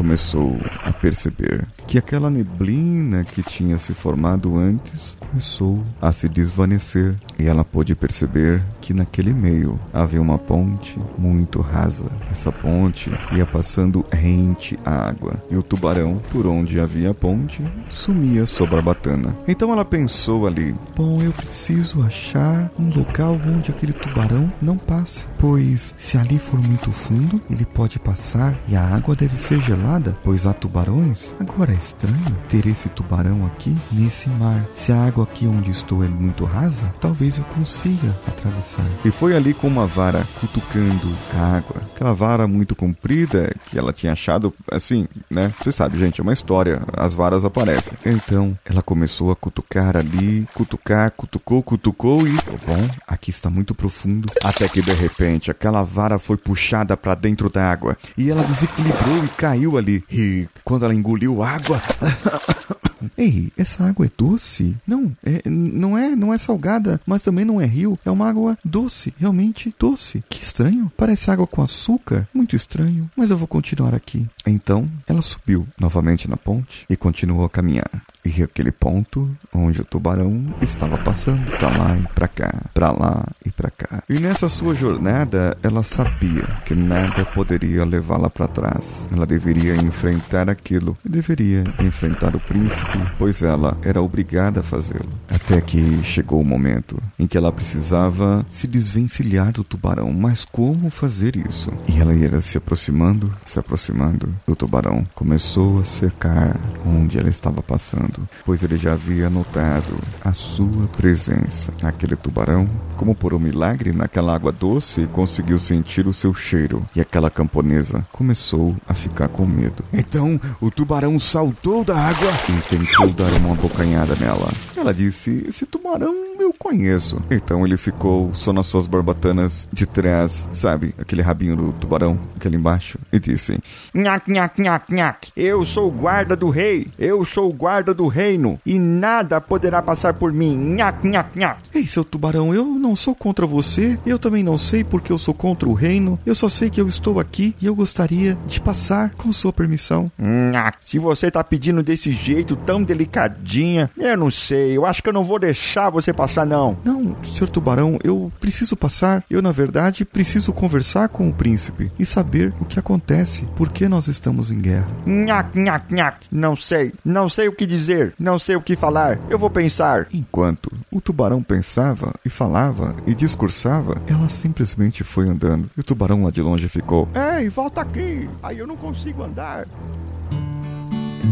começou 0.03 0.57
a 0.83 0.91
perceber 0.91 1.65
que 1.87 1.97
aquela 1.97 2.29
neblina 2.29 3.23
que 3.23 3.41
tinha 3.41 3.77
se 3.77 3.93
formado 3.93 4.57
antes 4.57 5.17
começou 5.29 5.81
a 6.01 6.11
se 6.11 6.27
desvanecer 6.27 7.15
e 7.39 7.45
ela 7.45 7.63
pôde 7.63 7.95
perceber 7.95 8.61
que 8.81 8.93
naquele 8.93 9.33
meio 9.33 9.79
havia 9.93 10.21
uma 10.21 10.37
ponte 10.37 10.99
muito 11.17 11.61
rasa. 11.61 12.11
Essa 12.29 12.51
ponte 12.51 13.09
ia 13.31 13.45
passando 13.45 14.05
rente 14.11 14.77
à 14.85 15.07
água 15.07 15.41
e 15.49 15.55
o 15.55 15.63
tubarão, 15.63 16.21
por 16.31 16.45
onde 16.45 16.81
havia 16.81 17.11
a 17.11 17.13
ponte, 17.13 17.63
sumia 17.89 18.45
sua 18.45 18.67
barbatana. 18.67 19.33
Então 19.47 19.71
ela 19.71 19.85
pensou 19.85 20.45
ali: 20.45 20.75
Bom, 20.95 21.21
eu 21.21 21.31
preciso 21.31 22.01
achar 22.03 22.69
um 22.77 22.89
local 22.89 23.39
onde 23.47 23.71
aquele 23.71 23.93
tubarão 23.93 24.51
não 24.61 24.77
passe, 24.77 25.25
pois 25.39 25.95
se 25.97 26.17
ali 26.17 26.37
for 26.37 26.61
muito 26.61 26.91
fundo, 26.91 27.41
ele 27.49 27.65
pode 27.65 27.99
passar 27.99 28.53
e 28.67 28.75
a 28.75 28.83
água 28.83 29.15
deve 29.15 29.37
ser 29.37 29.61
gelada, 29.61 29.92
pois 30.23 30.45
há 30.45 30.53
tubarões. 30.53 31.35
Agora 31.39 31.71
é 31.71 31.75
estranho 31.75 32.35
ter 32.49 32.65
esse 32.65 32.89
tubarão 32.89 33.45
aqui 33.45 33.75
nesse 33.91 34.29
mar. 34.29 34.63
Se 34.73 34.91
a 34.91 35.05
água 35.05 35.23
aqui 35.23 35.45
onde 35.45 35.71
estou 35.71 36.03
é 36.03 36.07
muito 36.07 36.45
rasa, 36.45 36.93
talvez 36.99 37.37
eu 37.37 37.43
consiga 37.55 38.09
atravessar. 38.27 38.85
E 39.05 39.11
foi 39.11 39.35
ali 39.35 39.53
com 39.53 39.67
uma 39.67 39.85
vara 39.85 40.25
cutucando 40.39 41.11
a 41.35 41.57
água. 41.57 41.81
Aquela 41.95 42.13
vara 42.13 42.47
muito 42.47 42.75
comprida 42.75 43.53
que 43.65 43.77
ela 43.77 43.93
tinha 43.93 44.13
achado, 44.13 44.53
assim, 44.71 45.07
né? 45.29 45.53
Você 45.61 45.71
sabe, 45.71 45.99
gente, 45.99 46.19
é 46.19 46.23
uma 46.23 46.33
história. 46.33 46.81
As 46.95 47.13
varas 47.13 47.45
aparecem. 47.45 47.97
Então, 48.05 48.57
ela 48.65 48.81
começou 48.81 49.31
a 49.31 49.35
cutucar 49.35 49.97
ali, 49.97 50.47
cutucar, 50.53 51.11
cutucou, 51.11 51.61
cutucou 51.61 52.27
e, 52.27 52.33
bom, 52.65 52.89
aqui 53.07 53.29
está 53.29 53.49
muito 53.49 53.75
profundo. 53.75 54.27
Até 54.43 54.67
que 54.67 54.81
de 54.81 54.93
repente 54.93 55.51
aquela 55.51 55.83
vara 55.83 56.17
foi 56.17 56.37
puxada 56.37 56.95
para 56.95 57.15
dentro 57.15 57.49
da 57.49 57.69
água 57.69 57.97
e 58.17 58.29
ela 58.29 58.43
desequilibrou 58.43 59.23
e 59.23 59.27
caiu 59.29 59.72
ali. 59.77 60.03
E 60.11 60.47
quando 60.63 60.85
ela 60.85 60.93
engoliu 60.93 61.43
água, 61.43 61.81
Ei, 63.17 63.51
essa 63.57 63.83
água 63.83 64.05
é 64.05 64.11
doce? 64.17 64.75
Não, 64.87 65.11
é, 65.23 65.47
não 65.49 65.97
é, 65.97 66.15
não 66.15 66.33
é 66.33 66.37
salgada, 66.37 66.99
mas 67.05 67.21
também 67.21 67.45
não 67.45 67.59
é 67.59 67.65
rio. 67.65 67.99
É 68.05 68.11
uma 68.11 68.29
água 68.29 68.57
doce, 68.63 69.13
realmente 69.17 69.73
doce. 69.77 70.23
Que 70.29 70.41
estranho. 70.41 70.91
Parece 70.95 71.29
água 71.29 71.47
com 71.47 71.61
açúcar. 71.61 72.27
Muito 72.33 72.55
estranho. 72.55 73.09
Mas 73.15 73.29
eu 73.29 73.37
vou 73.37 73.47
continuar 73.47 73.93
aqui. 73.93 74.27
Então, 74.45 74.89
ela 75.07 75.21
subiu 75.21 75.67
novamente 75.79 76.29
na 76.29 76.37
ponte 76.37 76.85
e 76.89 76.95
continuou 76.95 77.45
a 77.45 77.49
caminhar. 77.49 77.89
E 78.25 78.41
aquele 78.41 78.71
ponto 78.71 79.29
onde 79.53 79.81
o 79.81 79.85
tubarão 79.85 80.53
estava 80.61 80.97
passando 80.97 81.45
para 81.57 81.69
lá 81.69 81.97
e 81.97 82.03
para 82.13 82.27
cá, 82.27 82.53
para 82.73 82.91
lá 82.91 83.25
e 83.45 83.51
para 83.51 83.69
cá. 83.69 84.01
E 84.09 84.17
nessa 84.17 84.47
sua 84.47 84.73
jornada, 84.73 85.57
ela 85.61 85.83
sabia 85.83 86.43
que 86.65 86.73
nada 86.73 87.25
poderia 87.25 87.83
levá-la 87.83 88.29
para 88.29 88.47
trás. 88.47 89.05
Ela 89.11 89.25
deveria 89.25 89.75
enfrentar 89.75 90.49
aquilo, 90.49 90.97
deveria 91.03 91.65
enfrentar 91.79 92.33
o 92.33 92.39
príncipe, 92.39 92.97
pois 93.17 93.41
ela 93.41 93.77
era 93.81 94.01
obrigada 94.01 94.61
a 94.61 94.63
fazê-lo. 94.63 95.09
Até 95.29 95.59
que 95.59 96.01
chegou 96.03 96.39
o 96.39 96.45
momento 96.45 96.97
em 97.19 97.27
que 97.27 97.37
ela 97.37 97.51
precisava 97.51 98.45
se 98.49 98.67
desvencilhar 98.67 99.51
do 99.51 99.63
tubarão. 99.63 100.13
Mas 100.13 100.45
como 100.45 100.89
fazer 100.89 101.35
isso? 101.35 101.71
E 101.87 101.99
ela 101.99 102.13
ia 102.13 102.39
se 102.39 102.57
aproximando, 102.57 103.33
se 103.45 103.59
aproximando. 103.59 104.33
O 104.47 104.55
tubarão 104.55 105.05
começou 105.13 105.81
a 105.81 105.85
cercar 105.85 106.57
onde 106.85 107.19
ela 107.19 107.29
estava 107.29 107.61
passando 107.61 108.12
pois 108.45 108.63
ele 108.63 108.77
já 108.77 108.93
havia 108.93 109.29
notado 109.29 109.99
a 110.23 110.33
sua 110.33 110.87
presença. 110.97 111.73
Aquele 111.83 112.15
tubarão, 112.15 112.69
como 112.97 113.15
por 113.15 113.33
um 113.33 113.39
milagre, 113.39 113.91
naquela 113.91 114.35
água 114.35 114.51
doce, 114.51 115.07
conseguiu 115.11 115.59
sentir 115.59 116.07
o 116.07 116.13
seu 116.13 116.33
cheiro 116.33 116.85
e 116.95 117.01
aquela 117.01 117.29
camponesa 117.29 118.05
começou 118.11 118.75
a 118.87 118.93
ficar 118.93 119.27
com 119.27 119.45
medo. 119.45 119.83
Então 119.91 120.39
o 120.61 120.69
tubarão 120.69 121.17
saltou 121.19 121.83
da 121.83 121.97
água 121.97 122.31
e 122.49 122.69
tentou 122.69 123.11
dar 123.11 123.31
uma 123.33 123.55
bocanhada 123.55 124.15
nela. 124.15 124.51
Ela 124.75 124.93
disse: 124.93 125.45
Esse 125.47 125.65
tubarão 125.65 126.22
eu 126.39 126.53
conheço. 126.57 127.21
Então 127.29 127.65
ele 127.65 127.77
ficou 127.77 128.33
só 128.33 128.53
nas 128.53 128.67
suas 128.67 128.87
barbatanas 128.87 129.67
de 129.71 129.85
trás, 129.85 130.49
sabe? 130.51 130.93
Aquele 130.97 131.21
rabinho 131.21 131.55
do 131.55 131.73
tubarão, 131.73 132.19
aquele 132.35 132.55
embaixo, 132.55 132.97
e 133.11 133.19
disse: 133.19 133.59
Nhac, 133.93 134.31
nhac, 134.31 134.61
nhac, 134.61 134.93
nhac. 134.93 135.31
Eu 135.35 135.65
sou 135.65 135.87
o 135.87 135.91
guarda 135.91 136.35
do 136.35 136.49
rei. 136.49 136.87
Eu 136.97 137.23
sou 137.25 137.49
o 137.49 137.53
guarda 137.53 137.93
do 137.93 138.07
reino. 138.07 138.59
E 138.65 138.77
nada 138.79 139.39
poderá 139.39 139.81
passar 139.81 140.13
por 140.13 140.31
mim. 140.31 140.55
Nhac, 140.55 141.07
nhac, 141.07 141.37
nhac. 141.37 141.59
Ei, 141.73 141.87
seu 141.87 142.03
tubarão, 142.03 142.53
eu 142.53 142.65
não 142.65 142.95
sou 142.95 143.15
contra 143.15 143.45
você. 143.45 143.97
Eu 144.05 144.19
também 144.19 144.43
não 144.43 144.57
sei 144.57 144.83
porque 144.83 145.11
eu 145.11 145.17
sou 145.17 145.33
contra 145.33 145.67
o 145.69 145.73
reino. 145.73 146.19
Eu 146.25 146.35
só 146.35 146.49
sei 146.49 146.69
que 146.69 146.81
eu 146.81 146.87
estou 146.87 147.19
aqui 147.19 147.55
e 147.61 147.65
eu 147.65 147.75
gostaria 147.75 148.37
de 148.45 148.59
passar 148.59 149.11
com 149.11 149.31
sua 149.31 149.53
permissão. 149.53 150.11
Nhac, 150.17 150.77
se 150.81 150.99
você 150.99 151.29
tá 151.29 151.43
pedindo 151.43 151.83
desse 151.83 152.11
jeito 152.11 152.55
tão 152.55 152.83
delicadinha, 152.83 153.89
eu 153.97 154.17
não 154.17 154.31
sei. 154.31 154.75
Eu 154.75 154.85
acho 154.85 155.01
que 155.01 155.09
eu 155.09 155.13
não 155.13 155.23
vou 155.23 155.39
deixar 155.39 155.89
você 155.89 156.11
passar 156.11 156.32
não. 156.45 156.75
Não, 156.83 157.15
senhor 157.23 157.49
Tubarão, 157.49 157.99
eu 158.03 158.31
preciso 158.39 158.75
passar. 158.75 159.23
Eu, 159.29 159.41
na 159.41 159.51
verdade, 159.51 160.03
preciso 160.03 160.51
conversar 160.51 161.09
com 161.09 161.29
o 161.29 161.33
príncipe 161.33 161.91
e 161.99 162.05
saber 162.05 162.53
o 162.59 162.65
que 162.65 162.79
acontece. 162.79 163.43
Por 163.55 163.69
que 163.69 163.87
nós 163.87 164.07
estamos 164.07 164.51
em 164.51 164.59
guerra? 164.59 164.87
Nhac, 165.05 165.57
nhac, 165.57 165.93
nhac. 165.93 166.27
Não 166.31 166.55
sei. 166.55 166.93
Não 167.05 167.29
sei 167.29 167.47
o 167.47 167.55
que 167.55 167.65
dizer. 167.65 168.13
Não 168.17 168.39
sei 168.39 168.55
o 168.55 168.61
que 168.61 168.75
falar. 168.75 169.19
Eu 169.29 169.37
vou 169.37 169.49
pensar. 169.49 170.07
Enquanto 170.11 170.71
o 170.91 170.99
tubarão 170.99 171.43
pensava 171.43 172.13
e 172.25 172.29
falava 172.29 172.95
e 173.05 173.13
discursava, 173.13 174.01
ela 174.07 174.29
simplesmente 174.29 175.03
foi 175.03 175.27
andando. 175.27 175.69
E 175.77 175.81
o 175.81 175.83
tubarão 175.83 176.23
lá 176.23 176.31
de 176.31 176.41
longe 176.41 176.67
ficou: 176.67 177.07
Ei, 177.37 177.49
volta 177.49 177.81
aqui. 177.81 178.29
Aí 178.41 178.57
eu 178.57 178.67
não 178.67 178.75
consigo 178.75 179.23
andar. 179.23 179.67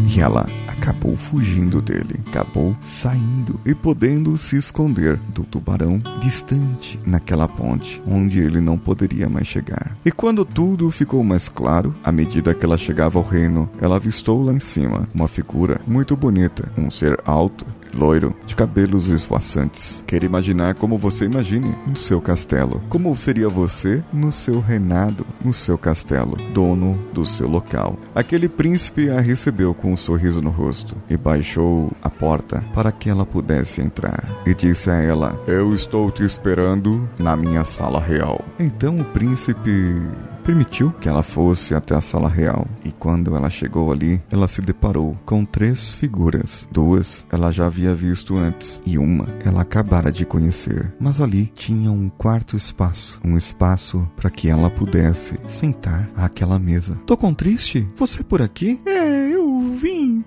E 0.08 0.20
ela 0.20 0.46
acabou 0.66 1.16
fugindo 1.16 1.80
dele, 1.80 2.20
acabou 2.26 2.76
saindo 2.80 3.60
e 3.64 3.74
podendo 3.74 4.36
se 4.36 4.56
esconder 4.56 5.16
do 5.34 5.44
tubarão 5.44 6.02
distante 6.20 6.98
naquela 7.06 7.46
ponte, 7.46 8.02
onde 8.06 8.40
ele 8.40 8.60
não 8.60 8.78
poderia 8.78 9.28
mais 9.28 9.46
chegar. 9.46 9.96
E 10.04 10.10
quando 10.10 10.44
tudo 10.44 10.90
ficou 10.90 11.22
mais 11.22 11.48
claro, 11.48 11.94
à 12.02 12.10
medida 12.10 12.54
que 12.54 12.64
ela 12.64 12.76
chegava 12.76 13.18
ao 13.18 13.24
reino, 13.24 13.70
ela 13.80 13.96
avistou 13.96 14.44
lá 14.44 14.52
em 14.52 14.60
cima 14.60 15.08
uma 15.14 15.28
figura 15.28 15.80
muito 15.86 16.16
bonita, 16.16 16.70
um 16.76 16.90
ser 16.90 17.20
alto 17.24 17.66
loiro, 17.94 18.34
de 18.46 18.54
cabelos 18.54 19.08
esvoaçantes. 19.08 20.02
Quer 20.06 20.24
imaginar 20.24 20.74
como 20.74 20.98
você 20.98 21.24
imagine 21.24 21.74
no 21.86 21.96
seu 21.96 22.20
castelo. 22.20 22.82
Como 22.88 23.14
seria 23.16 23.48
você 23.48 24.02
no 24.12 24.32
seu 24.32 24.60
reinado, 24.60 25.26
no 25.44 25.52
seu 25.52 25.76
castelo, 25.78 26.36
dono 26.52 26.98
do 27.12 27.24
seu 27.24 27.48
local. 27.48 27.98
Aquele 28.14 28.48
príncipe 28.48 29.10
a 29.10 29.20
recebeu 29.20 29.74
com 29.74 29.92
um 29.92 29.96
sorriso 29.96 30.40
no 30.40 30.50
rosto 30.50 30.96
e 31.08 31.16
baixou 31.16 31.92
a 32.02 32.10
porta 32.10 32.64
para 32.74 32.92
que 32.92 33.08
ela 33.08 33.26
pudesse 33.26 33.80
entrar. 33.80 34.24
E 34.46 34.54
disse 34.54 34.90
a 34.90 34.94
ela: 34.94 35.40
Eu 35.46 35.74
estou 35.74 36.10
te 36.10 36.24
esperando 36.24 37.08
na 37.18 37.36
minha 37.36 37.64
sala 37.64 38.00
real. 38.00 38.44
Então 38.58 38.98
o 38.98 39.04
príncipe 39.04 40.00
permitiu 40.42 40.90
que 41.00 41.08
ela 41.08 41.22
fosse 41.22 41.74
até 41.74 41.94
a 41.94 42.00
sala 42.00 42.28
real. 42.28 42.66
E 42.84 42.92
quando 42.92 43.34
ela 43.34 43.50
chegou 43.50 43.90
ali, 43.92 44.20
ela 44.30 44.48
se 44.48 44.60
deparou 44.60 45.16
com 45.24 45.44
três 45.44 45.92
figuras. 45.92 46.68
Duas 46.70 47.24
ela 47.30 47.50
já 47.50 47.66
havia 47.66 47.94
visto 47.94 48.36
antes 48.36 48.80
e 48.84 48.98
uma 48.98 49.28
ela 49.44 49.62
acabara 49.62 50.10
de 50.10 50.24
conhecer. 50.24 50.92
Mas 51.00 51.20
ali 51.20 51.46
tinha 51.54 51.90
um 51.90 52.08
quarto 52.08 52.56
espaço, 52.56 53.20
um 53.24 53.36
espaço 53.36 54.08
para 54.16 54.30
que 54.30 54.48
ela 54.48 54.70
pudesse 54.70 55.38
sentar 55.46 56.10
àquela 56.16 56.58
mesa. 56.58 56.98
Tô 57.06 57.16
com 57.16 57.32
triste? 57.32 57.88
Você 57.96 58.22
por 58.22 58.42
aqui? 58.42 58.80
É, 58.86 59.21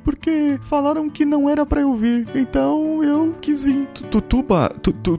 porque 0.05 0.59
falaram 0.61 1.09
que 1.09 1.25
não 1.25 1.49
era 1.49 1.65
para 1.65 1.81
eu 1.81 1.95
vir. 1.95 2.27
Então 2.35 3.03
eu 3.03 3.35
quis 3.41 3.63
vir. 3.63 3.87
Tutuba, 4.11 4.69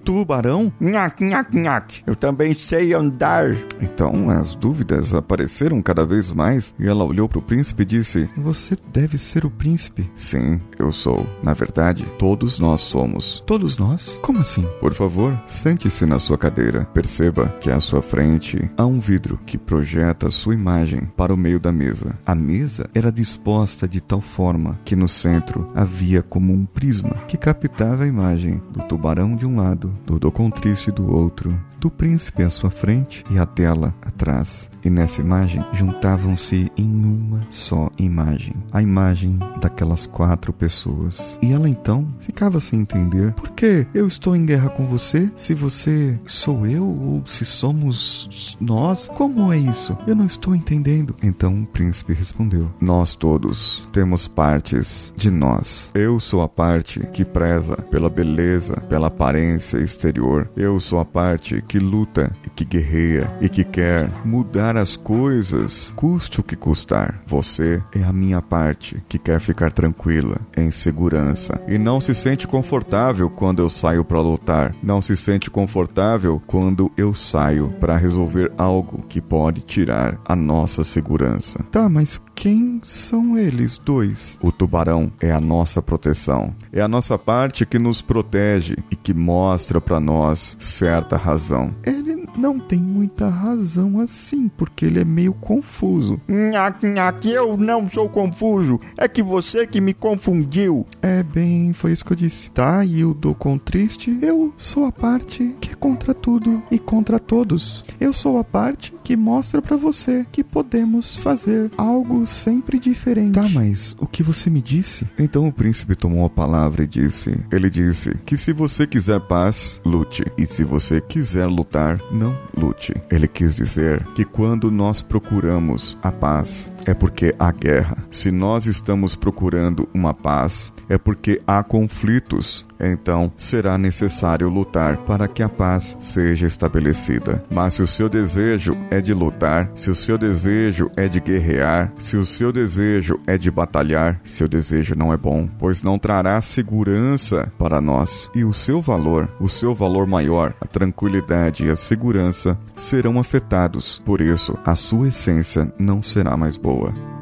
tubarão? 0.05 0.73
Nhac, 0.81 1.23
nhac, 1.23 1.55
nhac. 1.55 2.03
Eu 2.07 2.15
também 2.15 2.55
sei 2.55 2.95
andar. 2.95 3.51
Então 3.81 4.31
as 4.31 4.55
dúvidas 4.55 5.13
apareceram 5.13 5.83
cada 5.83 6.07
vez 6.07 6.33
mais 6.33 6.73
e 6.79 6.87
ela 6.87 7.05
olhou 7.05 7.29
para 7.29 7.41
o 7.41 7.43
príncipe 7.43 7.83
e 7.83 7.87
disse: 7.87 8.31
Você 8.37 8.77
deve 8.93 9.19
ser 9.19 9.45
o 9.45 9.51
príncipe. 9.51 10.09
Sim, 10.15 10.61
eu 10.79 10.93
sou. 10.93 11.27
Na 11.43 11.53
verdade, 11.53 12.07
todos 12.17 12.61
nós 12.61 12.83
somos. 12.83 13.43
Todos 13.45 13.77
nós? 13.77 14.17
Como 14.23 14.39
assim? 14.39 14.63
Por 14.81 14.95
favor, 14.95 15.37
sente-se 15.49 16.07
na 16.07 16.21
sua 16.21 16.39
cadeira. 16.39 16.85
Perceba 16.95 17.49
que 17.61 17.71
à 17.71 17.81
sua 17.81 18.01
frente 18.01 18.71
há 18.77 18.87
um 18.87 19.01
vidro 19.01 19.41
que 19.45 19.59
projeta 19.59 20.31
sua 20.31 20.55
imagem 20.55 21.11
para 21.17 21.35
o 21.35 21.37
meio 21.37 21.59
da 21.59 21.73
mesa. 21.73 22.17
A 22.25 22.35
mesa 22.35 22.89
era 22.95 23.11
disposta 23.11 23.89
de 23.89 24.01
tal 24.01 24.21
forma 24.21 24.76
que 24.85 24.97
no 24.97 25.09
centro 25.09 25.69
havia 25.75 26.23
como 26.23 26.53
um 26.53 26.65
prisma 26.65 27.17
que 27.29 27.37
captava 27.37 28.05
a 28.05 28.07
imagem 28.07 28.61
do 28.71 28.83
tubarão 28.83 29.35
de 29.35 29.47
um 29.47 29.57
lado, 29.57 29.97
do 30.05 30.19
Docontrice 30.19 30.91
do 30.91 31.13
outro, 31.13 31.59
do 31.79 31.91
príncipe 31.91 32.43
à 32.43 32.51
sua 32.51 32.71
frente 32.71 33.25
e 33.31 33.39
a 33.39 33.45
dela 33.45 33.95
atrás. 34.03 34.69
E 34.87 34.91
nessa 34.91 35.21
imagem 35.21 35.65
juntavam-se 35.73 36.71
em 36.77 36.89
uma 36.89 37.41
só 37.51 37.91
imagem, 37.99 38.55
a 38.71 38.81
imagem 38.81 39.37
daquelas 39.61 40.07
quatro 40.07 40.53
pessoas. 40.53 41.37
E 41.43 41.53
ela 41.53 41.69
então 41.69 42.07
ficava 42.21 42.61
sem 42.61 42.83
entender 42.83 43.33
por 43.33 43.51
que 43.51 43.85
eu 43.93 44.07
estou 44.07 44.37
em 44.37 44.47
guerra 44.47 44.69
com 44.69 44.87
você, 44.87 45.29
se 45.35 45.55
você 45.55 46.17
sou 46.25 46.65
eu 46.69 46.87
ou 46.87 47.27
se 47.27 47.45
somos 47.45 48.57
nós. 48.61 49.09
Como 49.09 49.53
é 49.53 49.59
isso? 49.59 49.99
Eu 50.07 50.15
não 50.15 50.27
estou 50.27 50.55
entendendo. 50.55 51.17
Então 51.21 51.63
o 51.63 51.67
príncipe 51.67 52.13
respondeu: 52.13 52.71
Nós 52.81 53.17
todos 53.17 53.89
temos 53.93 54.29
partes 54.29 55.13
de 55.17 55.33
nós. 55.33 55.91
Eu 55.95 56.21
sou 56.21 56.43
a 56.43 56.49
parte 56.49 57.01
que 57.13 57.25
preza 57.25 57.75
pela 57.91 58.09
beleza, 58.09 58.81
pela 58.83 59.09
aparência 59.09 59.79
exterior. 59.79 60.49
Eu 60.57 60.79
sou 60.79 61.01
a 61.01 61.05
parte 61.05 61.61
que 61.67 61.81
luta 61.81 62.31
e 62.47 62.51
que 62.51 62.65
guerreia 62.65 63.29
e 63.41 63.49
que 63.49 63.65
quer 63.65 64.09
mudar 64.25 64.76
as 64.79 64.97
coisas, 64.97 65.93
custe 65.97 66.41
o 66.41 66.43
que 66.43 66.57
custar. 66.57 67.23
Você 67.27 67.83
é 67.95 68.03
a 68.03 68.13
minha 68.13 68.41
parte 68.43 69.03
que 69.09 69.19
quer 69.19 69.41
ficar 69.41 69.73
tranquila, 69.73 70.41
em 70.57 70.71
segurança 70.71 71.61
e 71.69 71.79
não 71.79 72.01
se 72.01 72.15
sente 72.15 72.47
confortável 72.47 73.29
quando 73.31 73.61
eu 73.61 73.69
saio 73.69 74.05
para 74.05 74.21
lutar. 74.21 74.75
Não 74.83 75.01
se 75.01 75.17
sente 75.17 75.51
confortável 75.51 76.41
quando 76.47 76.91
eu 76.97 77.15
saio 77.15 77.69
para 77.81 77.97
resolver 77.97 78.53
algo 78.57 79.05
que 79.09 79.21
pode 79.21 79.61
tirar 79.61 80.19
a 80.25 80.37
nossa 80.37 80.85
segurança. 80.85 81.65
Tá, 81.71 81.89
mas 81.89 82.21
quem 82.35 82.81
são 82.85 83.39
eles 83.39 83.79
dois? 83.79 84.39
O 84.43 84.53
tubarão 84.53 85.11
é 85.21 85.33
a 85.33 85.41
nossa 85.41 85.81
proteção. 85.81 86.55
É 86.73 86.81
a 86.81 86.89
nossa 86.89 87.19
parte 87.19 87.65
que 87.65 87.79
nos 87.79 88.03
protege 88.03 88.77
e 88.91 88.97
que 88.97 89.15
mostra 89.15 89.81
para 89.81 89.99
nós 89.99 90.57
certa 90.61 91.17
razão. 91.17 91.75
Ele 91.85 92.27
não 92.37 92.59
tem 92.59 92.79
muita 92.79 93.29
razão 93.29 94.01
assim, 94.01 94.49
porque 94.57 94.87
ele 94.87 95.01
é 95.01 95.05
meio 95.05 95.33
confuso. 95.33 96.21
Nhaque, 96.29 96.87
nhaque, 96.87 97.31
eu 97.31 97.57
não 97.57 97.89
sou 97.89 98.09
confuso. 98.09 98.81
É 98.97 99.09
que 99.09 99.23
você 99.23 99.67
que 99.67 99.81
me 99.81 99.95
confundiu. 99.95 100.87
É 101.03 101.23
bem, 101.23 101.73
foi 101.73 101.93
isso 101.93 102.05
que 102.05 102.13
eu 102.13 102.17
disse. 102.17 102.51
Tá, 102.51 102.85
e 102.85 103.05
o 103.05 103.15
do 103.15 103.35
triste, 103.65 104.19
eu 104.23 104.53
sou 104.57 104.85
a 104.85 104.93
parte 104.93 105.55
que 105.61 105.71
é 105.71 105.75
contra 105.75 106.13
tudo 106.15 106.63
e 106.71 106.79
contra 106.79 107.19
todos. 107.19 107.85
Eu 108.01 108.13
sou 108.13 108.39
a 108.39 108.45
parte 108.45 108.93
que 109.05 109.17
mostra 109.17 109.63
para 109.63 109.77
você 109.77 110.27
que 110.33 110.43
podemos 110.43 111.17
fazer 111.17 111.71
algo 111.77 112.27
sempre 112.27 112.79
diferente. 112.79 113.35
Tá, 113.35 113.49
mas 113.49 113.97
o 113.99 114.07
que 114.07 114.23
você 114.23 114.51
me 114.51 114.61
disse? 114.61 115.07
Então 115.19 115.47
o 115.47 115.53
príncipe 115.53 115.95
tomou 115.95 116.25
a 116.25 116.31
palavra 116.31 116.83
e 116.83 116.87
disse: 116.87 117.39
Ele 117.51 117.71
disse 117.71 118.17
que 118.25 118.37
se 118.37 118.53
você 118.53 118.87
quiser 118.87 119.21
paz, 119.21 119.81
lute. 119.85 120.25
E 120.37 120.47
se 120.47 120.65
você 120.65 121.01
quiser 121.01 121.47
lutar, 121.47 122.01
não 122.11 122.37
lute. 122.57 122.95
Ele 123.11 123.29
quis 123.29 123.55
dizer 123.55 124.05
que 124.15 124.25
quando 124.25 124.46
nós 124.55 125.01
procuramos 125.01 125.99
a 126.03 126.13
paz, 126.13 126.71
é 126.87 126.95
porque 126.95 127.35
há 127.39 127.51
guerra. 127.51 127.97
Se 128.11 128.31
nós 128.31 128.67
estamos 128.67 129.17
procurando 129.17 129.89
uma 129.93 130.15
paz, 130.15 130.73
é 130.89 130.97
porque 130.97 131.43
há 131.47 131.63
conflitos. 131.63 132.65
Então 132.81 133.33
será 133.37 133.79
necessário 133.79 134.49
lutar 134.49 134.97
para 134.99 135.29
que 135.29 135.43
a 135.43 135.49
paz 135.49 135.97
seja 136.01 136.47
estabelecida. 136.47 137.43
Mas 137.51 137.75
se 137.75 137.83
o 137.83 137.87
seu 137.87 138.09
desejo 138.09 138.77
é 138.91 139.01
de 139.01 139.15
lutar, 139.15 139.71
se 139.75 139.91
o 139.91 139.95
seu 139.95 140.19
desejo 140.19 140.91
é 140.97 141.09
de 141.09 141.21
guerrear, 141.21 141.93
se 141.99 142.17
o 142.17 142.25
seu 142.25 142.53
desejo 142.53 143.19
é 143.27 143.37
de 143.39 143.51
batalhar, 143.51 144.21
seu 144.25 144.49
desejo 144.49 144.95
não 144.97 145.13
é 145.13 145.17
bom, 145.17 145.49
pois 145.59 145.83
não 145.83 145.99
trará 145.99 146.41
segurança 146.41 147.53
para 147.59 147.81
nós. 147.81 148.31
E 148.35 148.45
o 148.45 148.53
seu 148.53 148.81
valor, 148.81 149.29
o 149.41 149.49
seu 149.49 149.75
valor 149.75 150.07
maior, 150.07 150.55
a 150.61 150.67
tranquilidade 150.67 151.67
e 151.67 151.71
a 151.71 151.77
segurança 151.77 152.59
serão 152.75 153.19
afetados. 153.19 154.01
Por 154.05 154.21
isso, 154.21 154.57
a 154.65 154.75
sua 154.75 155.09
essência 155.09 155.73
não 155.79 156.03
será 156.03 156.37
mais 156.37 156.57
boa. 156.57 157.16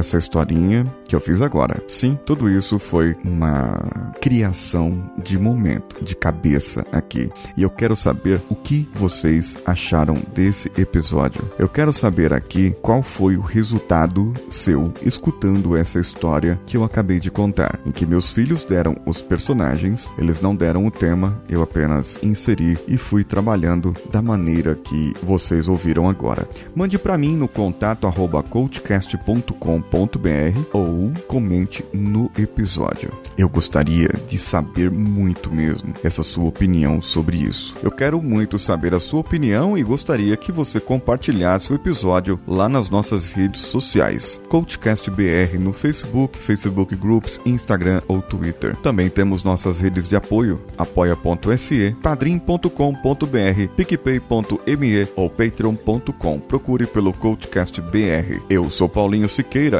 Essa 0.00 0.18
historinha 0.18 0.86
que 1.06 1.14
eu 1.14 1.20
fiz 1.20 1.40
agora. 1.40 1.80
Sim, 1.86 2.18
tudo 2.26 2.50
isso 2.50 2.78
foi 2.78 3.16
uma 3.24 4.12
criação 4.20 5.10
de 5.22 5.38
momento, 5.38 6.02
de 6.02 6.16
cabeça 6.16 6.84
aqui. 6.90 7.30
E 7.56 7.62
eu 7.62 7.70
quero 7.70 7.94
saber 7.94 8.40
o 8.48 8.54
que 8.54 8.88
vocês 8.94 9.56
acharam 9.64 10.16
desse 10.34 10.70
episódio. 10.76 11.42
Eu 11.58 11.68
quero 11.68 11.92
saber 11.92 12.32
aqui 12.32 12.74
qual 12.82 13.02
foi 13.02 13.36
o 13.36 13.40
resultado 13.40 14.32
seu 14.50 14.92
escutando 15.02 15.76
essa 15.76 16.00
história 16.00 16.58
que 16.66 16.76
eu 16.76 16.84
acabei 16.84 17.20
de 17.20 17.30
contar, 17.30 17.78
em 17.86 17.92
que 17.92 18.06
meus 18.06 18.32
filhos 18.32 18.64
deram 18.64 18.96
os 19.06 19.22
personagens, 19.22 20.12
eles 20.18 20.40
não 20.40 20.56
deram 20.56 20.86
o 20.86 20.90
tema, 20.90 21.38
eu 21.48 21.62
apenas 21.62 22.18
inseri 22.22 22.78
e 22.88 22.96
fui 22.96 23.22
trabalhando 23.22 23.94
da 24.10 24.22
maneira 24.22 24.74
que 24.74 25.12
vocês 25.22 25.68
ouviram 25.68 26.08
agora. 26.08 26.48
Mande 26.74 26.98
para 26.98 27.18
mim 27.18 27.36
no 27.36 27.48
contato 27.48 28.06
arroba 28.06 28.42
coachcast.com.br 28.42 29.89
ou 30.72 31.12
comente 31.26 31.84
no 31.92 32.30
episódio. 32.38 33.12
Eu 33.36 33.48
gostaria 33.48 34.08
de 34.28 34.38
saber 34.38 34.90
muito 34.90 35.50
mesmo 35.50 35.94
essa 36.04 36.22
sua 36.22 36.44
opinião 36.44 37.00
sobre 37.00 37.38
isso. 37.38 37.74
Eu 37.82 37.90
quero 37.90 38.20
muito 38.22 38.58
saber 38.58 38.94
a 38.94 39.00
sua 39.00 39.20
opinião 39.20 39.76
e 39.76 39.82
gostaria 39.82 40.36
que 40.36 40.52
você 40.52 40.78
compartilhasse 40.78 41.72
o 41.72 41.76
episódio 41.76 42.38
lá 42.46 42.68
nas 42.68 42.90
nossas 42.90 43.32
redes 43.32 43.62
sociais. 43.62 44.40
Coachcast 44.48 45.10
BR 45.10 45.58
no 45.58 45.72
Facebook, 45.72 46.38
Facebook 46.38 46.94
Groups, 46.94 47.40
Instagram 47.44 48.02
ou 48.06 48.20
Twitter. 48.20 48.76
Também 48.76 49.08
temos 49.08 49.42
nossas 49.42 49.80
redes 49.80 50.08
de 50.08 50.16
apoio: 50.16 50.60
apoia.se, 50.76 51.96
padrim.com.br, 52.02 52.68
picpay.me 53.76 55.08
ou 55.16 55.30
patreon.com. 55.30 56.40
Procure 56.40 56.86
pelo 56.86 57.12
Coachcast 57.12 57.80
BR. 57.80 58.40
Eu 58.48 58.68
sou 58.70 58.88
Paulinho 58.88 59.28
Siqueira. 59.28 59.79